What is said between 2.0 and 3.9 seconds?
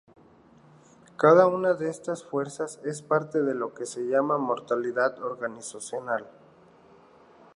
fuerzas es parte de lo que